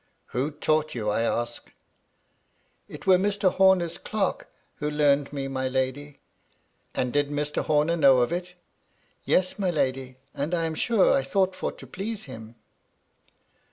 [0.33, 1.71] «Who taught you, I ask
[2.89, 3.51] ?""It were Mr.
[3.53, 6.21] Homer's clerk who learned me, my lady.""
[6.95, 7.63] And did Mr.
[7.63, 8.55] Homer know of it
[9.25, 10.17] ?""Yes, my lady.
[10.33, 12.55] And I am sure I thought for to please him."